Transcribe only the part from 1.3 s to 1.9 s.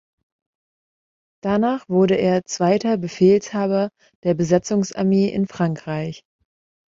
Danach